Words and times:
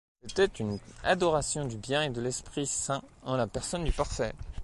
C'était 0.25 0.45
une 0.47 0.79
adoration 1.03 1.63
du 1.65 1.77
Bien 1.77 2.01
et 2.01 2.09
de 2.09 2.21
l'Esprit 2.21 2.65
Saint 2.65 3.03
en 3.21 3.35
la 3.37 3.45
personne 3.45 3.83
du 3.83 3.91
Parfait. 3.91 4.33